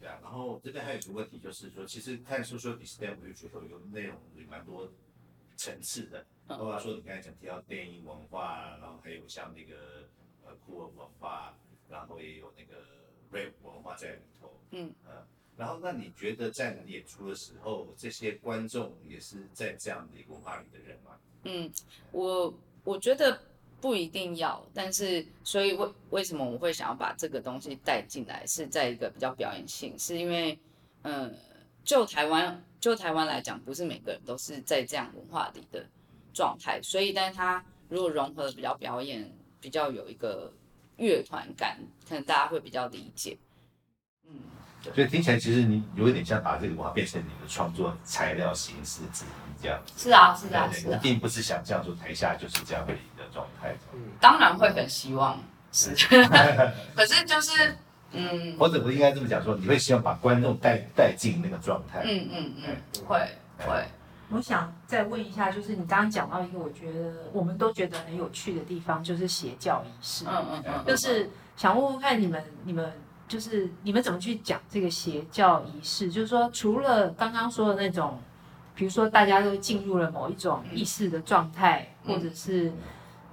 [0.00, 4.88] 对啊，然后这边还有一个问题，就是说，其实看 social distance 我就觉得有内容有蛮多
[5.56, 10.08] 层次的，包括说你刚才讲提到电影文化，然后还有像那个
[10.44, 11.58] 呃酷儿文化，
[11.88, 12.80] 然后也有那个
[13.32, 21.18] rap 文化在里头，嗯呃，然后那你觉得在你演出的时候，这些观众也是在这样的一个文化里的人吗？
[21.44, 21.70] 嗯，
[22.12, 23.40] 我我觉得。
[23.80, 30.58] 不一定要，但是所以为为什么我会想要把这个东西带进来，是在一个比较表演性，是因为，
[31.02, 31.30] 呃，
[31.84, 35.86] 就台湾就台湾来讲，不是每个人都是在这样文化里的
[36.34, 40.52] 状态，所以但是它如果融合的比较表演，比较有一个
[40.96, 43.38] 乐团感，可能大家会比较理解。
[44.86, 49.78] 嗯，所以听起来其实你有一点像把这个文化变成你的创作材料形式之一这样。
[49.96, 53.18] 是啊，是啊，是啊，并不是想象说台下就是这样的一个。
[53.30, 55.38] 状态，嗯，当然会很希望
[55.70, 55.90] 是，
[56.96, 57.76] 可是就是，
[58.10, 63.18] 嗯，或者不应该这么讲，说你会希望把观众带带进那个状态，嗯嗯嗯，会
[63.58, 63.84] 会。
[64.30, 72.90] 我想再问一下，就是你刚刚讲到一个我觉得我们都觉得很有趣的地方，就是邪教仪式，嗯嗯嗯，就是想问问看你们你们
[73.28, 76.10] 就是你们怎么去讲这个邪教仪式？
[76.10, 78.18] 就是说除了刚刚说的那种，
[78.74, 82.72] 比如说大家都进入了某一种意识的状态，或者是。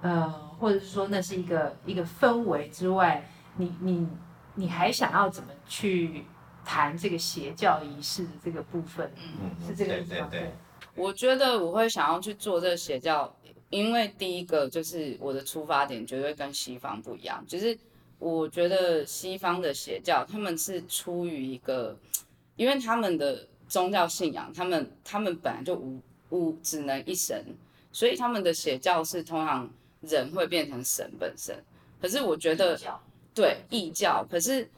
[0.01, 0.29] 呃，
[0.59, 3.27] 或者是说那是一个一个氛围之外，
[3.57, 4.07] 你你
[4.53, 6.25] 你还想要怎么去
[6.63, 9.11] 谈这个邪教仪式的这个部分？
[9.41, 10.27] 嗯，是这个意思吗？
[10.29, 10.53] 对，
[10.93, 13.35] 我觉得我会想要去做这个邪教，
[13.71, 17.75] 因为第一个就是我的出发点绝对跟西方不一样，就是
[18.19, 21.97] 我觉得西方的邪教他们是出于一个，
[22.55, 25.99] 因为他们的宗教信仰，他们他们本来就无
[26.29, 27.45] 无只能一神，
[27.91, 29.69] 所以他们的邪教是通常。
[30.01, 31.63] 人会变成神本身，
[31.99, 32.79] 可是我觉得，
[33.33, 34.69] 对异教，可是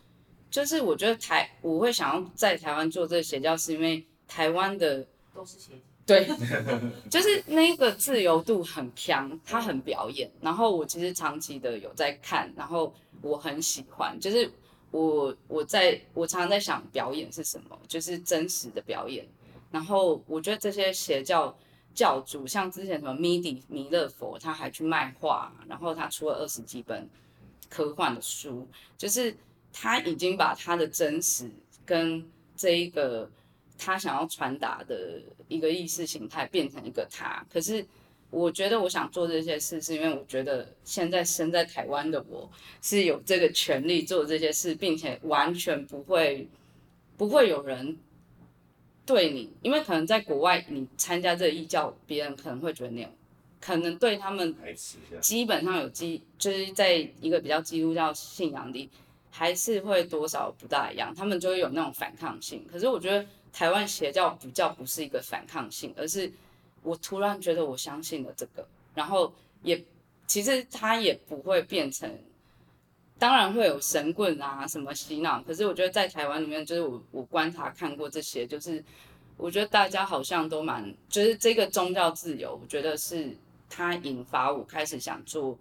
[0.49, 6.27] 就是我觉得台我会想要在台湾做这个邪教，是因为台湾的都是邪教，对，
[7.11, 12.91] 就是那个自由度很强，他很表演，然后我其实长期的有在看，然后
[13.21, 14.49] 我很喜欢，就是
[14.89, 19.27] 我我在我常常在想表演是什么，就是真实的表演，
[19.69, 21.55] 然后我觉得这些邪教。
[21.97, 27.09] 教主像之前什么米迪弥勒佛，他还去卖画，然后他出了二十几本
[27.71, 29.35] 科幻的书，就是
[29.73, 31.49] 他已经把他的真实
[31.83, 32.23] 跟
[32.55, 33.27] 这一个
[33.77, 37.45] 他想要传达的一个意识形态变成一个他。
[37.51, 37.85] 可是
[38.29, 42.49] 我觉得我想做这些事，是因为我觉得现在身在台湾的我
[42.81, 46.47] 是有这个权利做这些事，并且完全不会
[47.15, 47.97] 不会有人
[49.05, 53.09] 对你，因为可能在国外你参加这个异教，别人可能会觉得那样，
[53.61, 54.53] 可能对他们
[55.21, 58.89] 基本上有基，就是在一个比较基督教信仰里，
[59.31, 62.67] 还是会多少不大一样，他们就会有那种反抗性。
[62.69, 63.25] 可是我觉得
[63.57, 66.31] 台湾邪教比较不是一个反抗性，而是。
[66.83, 69.83] 我突然觉得我相信了这个，然后也
[70.25, 72.09] 其实他也不会变成，
[73.17, 78.81] 当然会有神棍啊什么洗脑，可是我觉得在台湾里面，就是我我观察看过这些，就是
[79.35, 83.35] 我觉得大家好像都蛮，就是这个宗教自由，我觉得是
[83.69, 85.57] 它引发我开始想做，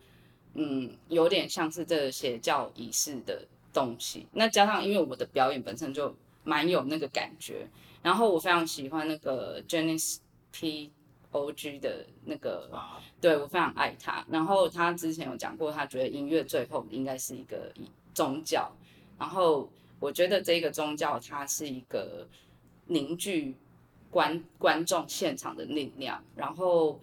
[0.54, 4.28] 嗯，有点像是这个邪教仪式的东西。
[4.32, 7.66] 那加上因为我的表演本身就蛮有那个感觉，
[8.02, 10.18] 然后我非常喜欢那个 Janice
[10.52, 10.92] P。
[11.32, 11.78] O.G.
[11.80, 12.70] 的那个，
[13.20, 14.24] 对，我非常爱他。
[14.30, 17.70] 然后他之前有讲过，他觉得音乐最后应该是一个
[18.14, 18.72] 宗教。
[19.18, 22.26] 然后我觉得这个宗教它是一个
[22.86, 23.54] 凝聚
[24.10, 26.24] 观观众现场的力量。
[26.34, 26.98] 然后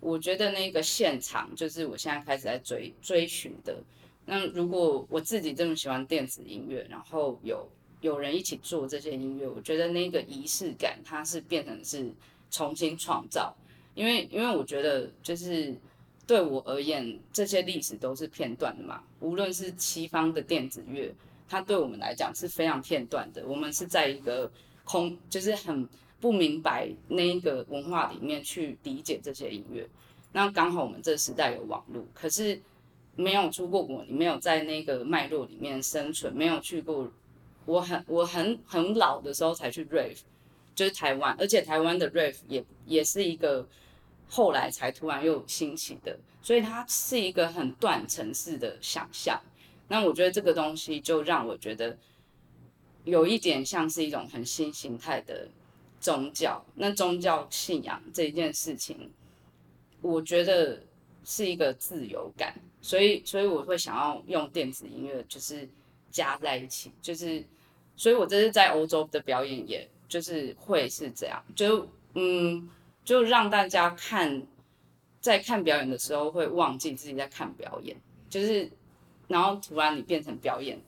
[0.00, 3.82] 我觉得那个现场就是我现在开始在追追寻的。
[4.26, 7.66] 那如果我自己这么喜欢电子音乐，然后有
[8.00, 12.08] 有人一起做这些音乐，我觉得那个仪式感它是变成是
[12.50, 13.54] 重新创造。
[13.94, 15.74] 因为，因为我觉得，就是
[16.24, 19.02] 对我而言，这些历史都是片段的嘛。
[19.18, 21.12] 无论是西方的电子乐，
[21.48, 23.44] 它对我们来讲是非常片段的。
[23.44, 24.48] 我们是在一个
[24.84, 25.88] 空，就是很
[26.20, 29.84] 不明白那一个文化里面去理解这些音乐。
[30.30, 32.60] 那刚好我们这时代有网络，可是
[33.16, 37.10] 没有出过国，你没有在那个脉络里面生存，没有去过。
[37.68, 40.18] 我很我很很老的时候才去 rave，
[40.74, 43.66] 就是台湾，而且台湾的 rave 也也是一个。
[44.30, 49.40] 后来才突然又兴起的，所以它是一个很断层式的想象。
[49.88, 51.96] 那我觉得这个东西就让我觉得
[53.04, 55.48] 有一点像是一种很新形态的
[55.98, 56.62] 宗教。
[56.74, 59.10] 那宗教信仰这一件事情，
[60.02, 60.82] 我觉得
[61.24, 65.66] 是一个自由感，所以所以我会想要用电子音乐就是
[66.10, 67.42] 加在一起，就是
[67.98, 72.70] 所以我这是在欧洲的表演，也就是会是这样，就嗯。
[73.04, 74.42] 就让大家看，
[75.18, 77.96] 在看表演的时候会忘记自己在看表演，
[78.28, 78.70] 就是，
[79.28, 80.78] 然后突然你变成表演，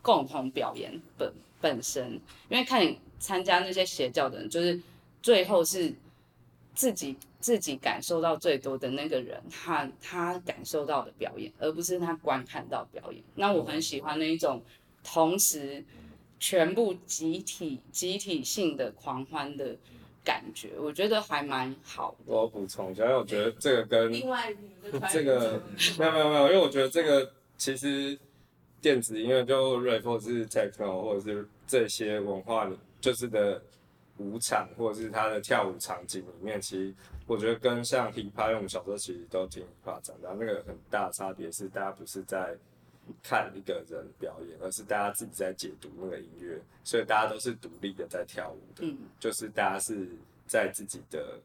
[0.00, 2.12] 共同表演本本身，
[2.48, 4.80] 因为看你参加那些邪教的人，就是
[5.20, 5.92] 最后是
[6.72, 13.20] 自己自己感受到最多的那个人，他他感受到的表演，而不是他观看到表演。
[13.34, 14.62] 那我很喜欢那一种
[15.02, 15.84] 同时
[16.38, 19.76] 全部集体集体性的狂欢的。
[20.26, 22.24] 感觉我觉得还蛮好的。
[22.26, 24.52] 我补充一下，因为我觉得这个跟另外
[25.08, 25.62] 这个
[25.96, 28.18] 没有没有没有，因为我觉得这个其实
[28.80, 32.68] 电子音乐就 rap 或者是 techno 或者是这些文化
[33.00, 33.62] 就是的
[34.16, 36.92] 舞场或者是他的跳舞场景里面，其实
[37.28, 42.52] 我觉得跟像 hip hop，因为我们小时候其实都挺 hip hop 长大，那个很大的差别是大家不是在
[43.22, 50.08] 看一个人表演，而是大家自己在解读那个音乐，所以大家都是独立的在跳舞的，嗯，就是大家是
[50.46, 51.38] 在自己的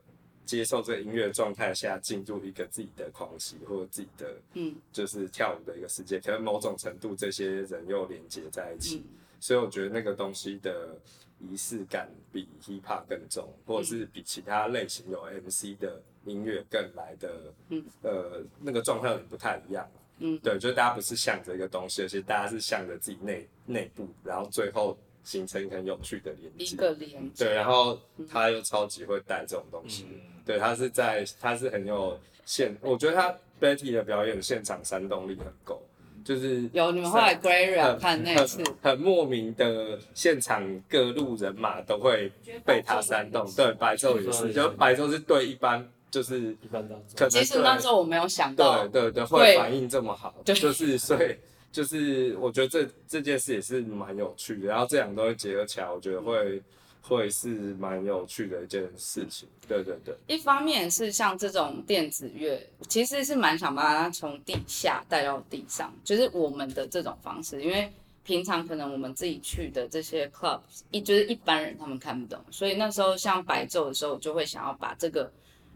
[0.45, 10.97] 接受这个音乐状态下进入一个自己的狂喜或者自己的，嗯，就是跳舞的一个世界，可能某种程度这些人又连接在一起，嗯，所以我觉得那个东西的
[11.39, 19.89] 仪式感比 hip hop 更重，或者是比其他类型有 MC 的音乐更来的，嗯，呃，那个状态不太一样。
[20.23, 26.63] 嗯，对，就是大家不是向着一个东西，而是大家是向着自己内内部，然后最后形成一个很有趣的连接。
[26.63, 27.45] 一个连接。
[27.45, 30.05] 对，然后他又超级会带这种东西。
[30.11, 35.81] 嗯、对，他是在，他是很有现，我觉得他 Betty 的表演现场煽动力很够，
[36.23, 42.31] 就是有你们后来 Gloria 看那次很，很莫名的现场各路人马都会
[42.63, 43.51] 被他煽动。
[43.55, 45.89] 对，白昼也是，就白昼是对一般。
[46.11, 46.85] 就是一般
[47.29, 51.33] 其实那时候我没有想到，对对对，会反应这么好， 就是所以
[51.71, 56.61] 就是我觉得这这件事也是蛮有趣的，然后这两个东西结合起来，我觉得会
[57.01, 60.13] 会是蛮有趣的一件事情，对对对。
[60.27, 67.89] 一方面是像这种电子乐，其实是蛮想把它从地下带到地上，就是我们的这种方式，因为
[68.25, 70.59] 平常可能我们自己去的这些 club，
[70.91, 75.31] 一就是一般人他们看不懂，所以那时候像白昼的时候，就会想要把这个。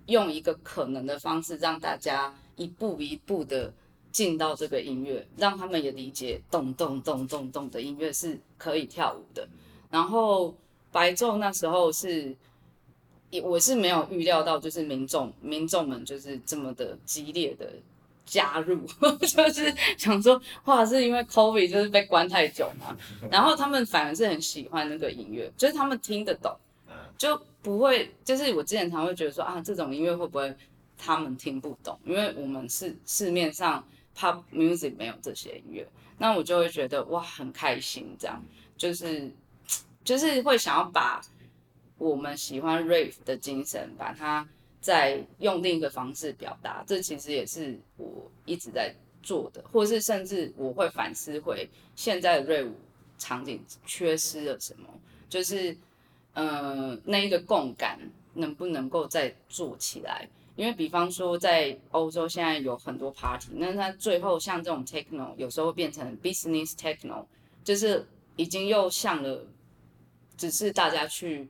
[0.08, 3.74] 用一个可能的方式，让大家一步一步的
[4.12, 9.48] 进到这个音乐，让他们也理解咚咚咚咚咚的音乐是可以跳舞的。
[9.90, 10.56] 然后
[10.92, 12.36] 白昼那时候是
[13.44, 17.70] 我是没有预料到，就是民众民众们就是这么的激烈的
[18.26, 18.80] 加入，
[19.20, 22.96] 就是想说，哇，是因为 COVID 就是被关太久嘛，
[23.30, 26.56] 然后他们反而是很喜欢那个音乐，就是他们听得懂，
[27.18, 30.56] 就不会，就是我之前常会觉得说啊，这种音乐会不会
[30.98, 32.00] 他们听不懂？
[32.06, 33.86] 因为我们是市面上
[34.16, 35.88] pop music 没有这些音乐，
[36.18, 38.44] 那我就会觉得哇，很开心，这样
[38.78, 39.32] 就是
[40.04, 41.22] 就是会想要把。
[41.98, 44.46] 我们喜欢 rave 的精神，把它
[44.82, 48.94] 再用另一个方式表达，这其实也是我一直在
[49.24, 52.70] 做的，或是甚至我会反思回现在的 rave
[53.18, 54.90] 场景缺失了什么，
[55.30, 55.76] 就是
[56.36, 58.00] 呃那一个共感
[58.36, 60.30] 能不能够再做起来？
[60.56, 67.26] 因为比方说在欧洲现在有很多 party，那它最后像这种 techno 有时候会变成 business techno，
[67.64, 69.44] 就是已经又像了，
[70.38, 71.50] 只是大家去。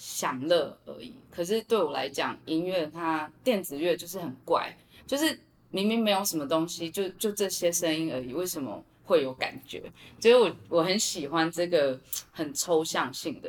[0.00, 4.72] 享乐而已，可是对我来讲，音乐它电子乐就是很怪，
[5.08, 5.36] 就是
[5.72, 9.82] 明明没有什么东西，就就这些声音而已，为什么会有感觉？
[10.20, 11.98] 所以我我很喜欢这个
[12.30, 13.48] 很抽象性的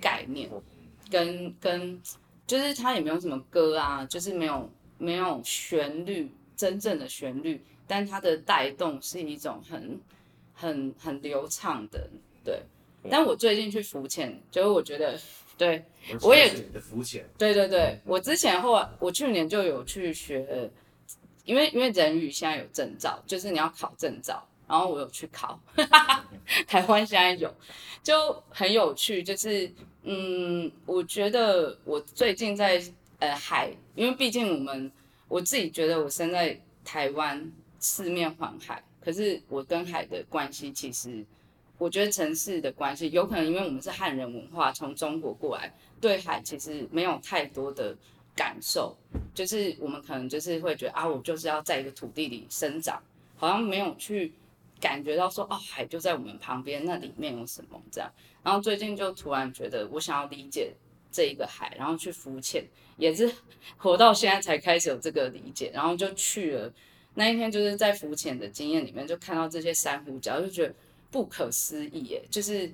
[0.00, 0.50] 概念，
[1.08, 2.02] 跟跟
[2.46, 10.00] 就是它也没有什么歌啊，就是没有没有旋律，真正的旋律，但它的带动是一种很
[10.52, 12.10] 很很流畅的，
[12.44, 12.60] 对。
[13.08, 15.18] 但我最近去浮潜，就是我觉得。
[15.58, 15.82] 对，
[16.20, 17.26] 我也浮潜。
[17.38, 20.70] 对对对，我之前后来，我去年就有去学，
[21.44, 25.60] 因为因为人语现在有证照，就是你要考证照，然后我有去考，
[26.66, 27.52] 台湾现在有，
[28.02, 29.70] 就很有趣，就是
[30.02, 32.82] 嗯，我觉得我最近在
[33.18, 34.90] 呃海，因为毕竟我们
[35.28, 41.24] 我自己觉得我生在台湾四面环海，可是我跟海的关系其实。
[41.78, 47.94] 我觉得城市的关系有可能，因为我们是汉人文化，从中国过来，对海其实没有太多的
[48.34, 48.96] 感受，
[49.34, 52.98] 就是我们可能就是会觉得啊，我就是要在一个土地里生长，
[53.36, 54.32] 好像没有去
[54.80, 58.10] 感觉到说，哦，海就在我们旁边，那里面有什么这样。
[58.42, 60.72] 然后最近就突然觉得，我想要理解
[61.10, 62.64] 这一个海，然后去浮潜，
[62.96, 63.30] 也是
[63.76, 66.72] 活到现在才开始有这个理解，然后就去了
[67.14, 70.74] 那一天，就是在浮潜的经验里面，就看到这些珊瑚礁，就觉得。
[71.08, 72.22] 不可思议耶！
[72.28, 72.70] 就是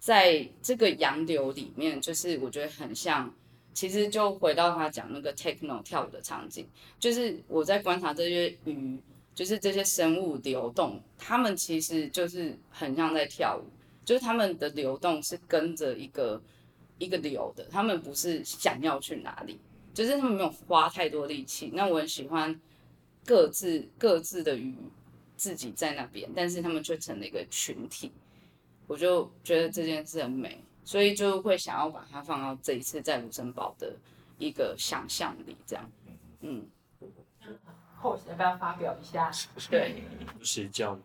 [0.00, 3.32] 在这个洋流里面，就是我觉得很像。
[3.72, 6.66] 其实就回到他讲那个 techno 跳舞的场景，
[6.98, 8.98] 就是我在观察这些鱼，
[9.38, 13.70] 就是这些生物流动，他们其实就是很像在跳舞，
[14.04, 16.42] 就是他们的流动是跟着一个
[16.98, 19.60] 一个流的，他们不是想要去哪里，
[19.94, 21.70] 就是他们没有花太多力气。
[21.72, 22.60] 那我很喜欢
[23.24, 24.74] 各自各自的鱼。
[25.36, 28.10] 自己在那边，但是他们却成了一个群体，
[28.88, 33.94] 我就觉得这件事很美，所以就会想要把它放到这一次在卢森堡的
[34.40, 35.92] 一个想象里，这样，
[36.40, 36.66] 嗯。
[38.00, 39.30] 后要不要发表一下？
[39.70, 40.02] 对，
[40.42, 40.98] 邪教，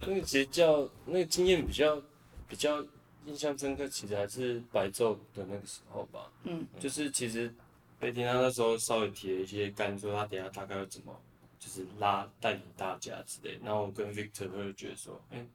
[0.00, 2.02] 那个邪教那个经验比较
[2.48, 2.84] 比较
[3.26, 6.30] 印象深刻，其实还是白昼的那个时候吧。
[6.44, 7.54] 嗯，就是其实
[7.98, 11.14] 贝蒂娜那时候稍微提了一些干，说，他等下大概要怎么。
[11.60, 15.46] 就是拉带领大家之类，然后我跟 Victor 会觉得说，哎、欸，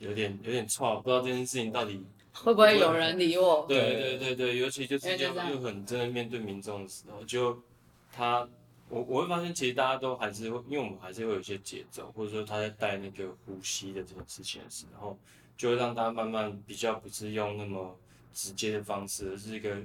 [0.00, 3.64] 有点有点错，不知道这件事情到底会不会有人理我？
[3.68, 7.56] 对对对对，尤其就是又又很真的面对民众的时候，就
[8.16, 8.48] 他
[8.88, 15.18] 我我会发现，其实大家都还是会，因为我们还是会有一些节奏，或者说他在带那个呼吸的这件事情的时候，
[15.56, 17.94] 就会让大家慢慢比较不是用那么
[18.32, 19.76] 直接的方式，而是一个。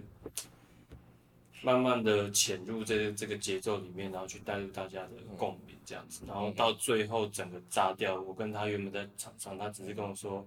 [1.63, 8.19] 慢慢的潜入这个这个节奏里面，然后去带入大家的共鸣这样子，然后到最后整个炸掉。
[8.19, 10.43] 我跟他原本在场上，他只是跟我说：“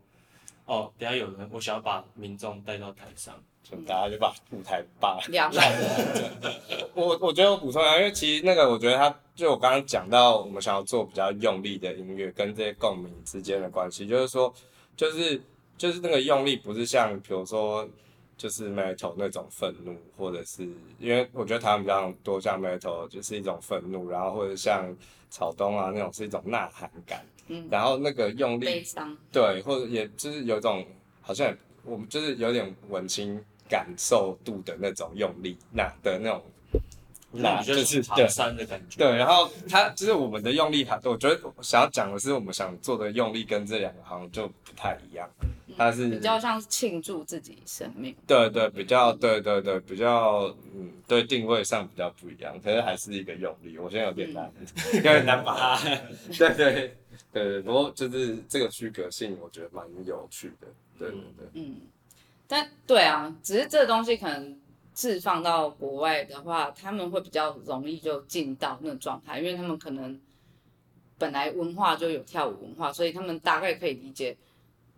[0.66, 6.52] 哦，等下有人，我想要把民众带到台上，就大家就把舞台霸两百个。
[6.94, 14.54] 我我觉得我补充一下，因为其实那个我觉得他就我刚刚讲到，我们想要做比较用力的音乐跟这些共鸣之间的关系，就是说，
[14.96, 15.42] 就是
[15.76, 17.88] 就是那个用力不是像比如说。
[18.36, 24.92] 就是 metal 那种愤怒，或者是因为我觉得台湾比较多像 metal，就是一种愤怒，然后或者像
[25.30, 30.84] 草东啊那种是一种呐喊感，嗯，然后那个用力，悲伤，对，或者也就是有一种
[31.22, 33.40] 好像我们就是有点文青
[33.74, 36.40] 感受度的那种用力，那的那种。
[37.36, 38.96] 那就是爬山的感觉。
[38.96, 45.28] 对，然后它就是我们的用力，它我觉得想要讲的是，我们想做的用力跟这两个好像就不太一样。
[45.76, 48.14] 它是比较像是庆祝自己生命。
[48.24, 50.44] 对对，比较对对对，比较
[50.76, 53.76] 嗯，对定位上比较不一样，可是还是一个用力。
[53.78, 54.48] 我现在有点难，
[54.94, 55.84] 有点难把它。
[56.38, 56.96] 对对对
[57.32, 60.68] 对，不过就是这个区隔性，我觉得蛮有趣的。
[60.96, 61.46] 对对对。
[61.54, 61.80] 嗯。
[62.54, 64.56] 但对啊，只是这个东西可能
[64.94, 70.20] 置放到国外的话，他们会比较容易就进到那个状态，因为他们可能
[71.18, 74.36] 本来文化就有跳舞文化，所以他们大概可以理解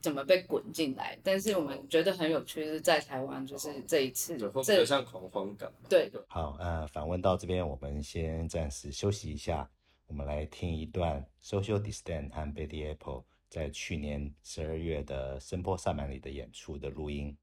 [0.03, 1.19] 怎么被滚进来。
[1.23, 5.73] 但是我们觉得很有趣是在台湾，就是这一次，这就像狂欢感。
[5.89, 9.67] 对，好，呃，访问到这边，我们先暂时休息一下，
[10.09, 13.25] 我们来听一段 Social Distance 和 Betty Apple。
[13.49, 17.35] 在去年十二月的声波萨满里的演出的录音。